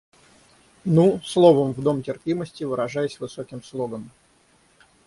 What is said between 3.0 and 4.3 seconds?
высоким слогом